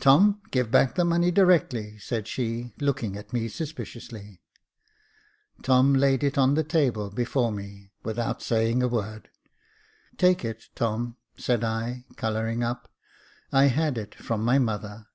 "Tom, 0.00 0.40
give 0.50 0.70
back 0.70 0.94
the 0.94 1.04
money 1.04 1.30
directly," 1.30 1.98
said 1.98 2.26
she, 2.26 2.72
looking 2.80 3.14
at 3.14 3.30
me 3.30 3.46
suspiciously. 3.46 4.40
Tom 5.62 5.92
laid 5.92 6.24
it 6.24 6.38
on 6.38 6.54
the 6.54 6.64
table 6.64 7.10
before 7.10 7.52
me, 7.52 7.90
without 8.02 8.40
saying 8.40 8.82
a 8.82 8.88
word. 8.88 9.28
"Take 10.16 10.46
it, 10.46 10.64
Tom," 10.74 11.18
said 11.36 11.62
I, 11.62 12.06
colouring 12.16 12.62
up. 12.62 12.90
"I 13.52 13.66
had 13.66 13.98
it 13.98 14.14
from 14.14 14.42
my 14.42 14.58
mother." 14.58 15.08